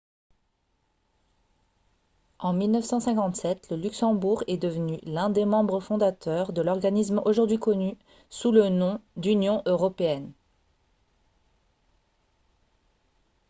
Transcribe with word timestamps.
en 2.39 2.53
1957 2.55 3.69
le 3.69 3.75
luxembourg 3.77 4.43
est 4.47 4.57
devenu 4.57 4.97
l'un 5.03 5.29
des 5.29 5.45
membres 5.45 5.79
fondateurs 5.79 6.53
de 6.53 6.63
l'organisme 6.63 7.21
aujourd'hui 7.23 7.59
connu 7.59 7.95
sous 8.31 8.51
le 8.51 8.69
nom 8.69 8.99
d'union 9.15 9.61
européenne 9.67 10.33